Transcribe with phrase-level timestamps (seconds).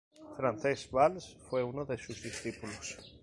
[0.35, 2.97] Francesc Valls fue uno de sus discípulos.